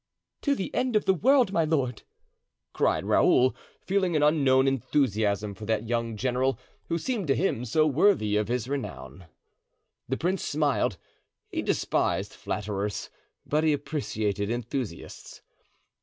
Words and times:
"To 0.41 0.55
the 0.55 0.73
end 0.73 0.95
of 0.95 1.05
the 1.05 1.13
world, 1.13 1.51
my 1.53 1.63
lord!" 1.63 2.01
cried 2.73 3.05
Raoul, 3.05 3.55
feeling 3.85 4.15
an 4.15 4.23
unknown 4.23 4.67
enthusiasm 4.67 5.53
for 5.53 5.65
that 5.67 5.87
young 5.87 6.17
general, 6.17 6.57
who 6.87 6.97
seemed 6.97 7.27
to 7.27 7.35
him 7.35 7.65
so 7.65 7.85
worthy 7.85 8.35
of 8.35 8.47
his 8.47 8.67
renown. 8.67 9.27
The 10.09 10.17
prince 10.17 10.43
smiled; 10.43 10.97
he 11.51 11.61
despised 11.61 12.33
flatterers, 12.33 13.11
but 13.45 13.63
he 13.63 13.73
appreciated 13.73 14.49
enthusiasts. 14.49 15.43